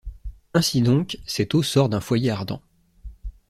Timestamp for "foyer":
2.01-2.31